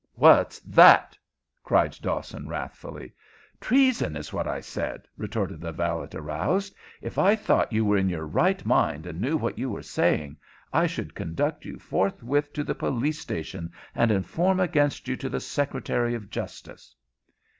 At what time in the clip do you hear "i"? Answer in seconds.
4.47-4.59, 7.19-7.35, 10.73-10.87